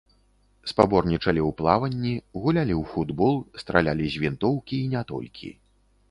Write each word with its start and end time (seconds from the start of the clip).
Спаборнічалі 0.69 1.41
ў 1.47 1.57
плаванні, 1.59 2.13
гулялі 2.45 2.75
ў 2.77 2.83
футбол, 2.93 3.33
стралялі 3.65 4.05
з 4.13 4.23
вінтоўкі 4.23 4.75
і 4.87 4.89
не 4.95 5.03
толькі. 5.13 5.53